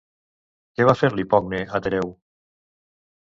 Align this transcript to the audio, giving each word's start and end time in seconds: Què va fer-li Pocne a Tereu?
Què 0.79 0.87
va 0.89 0.95
fer-li 1.01 1.25
Pocne 1.33 1.59
a 1.79 1.83
Tereu? 1.89 2.11